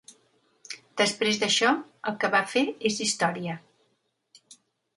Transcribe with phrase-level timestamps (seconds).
[1.01, 1.75] Després d'això,
[2.11, 3.61] el que va fer és història.